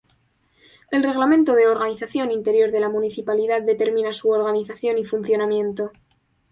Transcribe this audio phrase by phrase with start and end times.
[0.89, 5.91] El reglamento de organización interior de la municipalidad determina su organización y funcionamiento.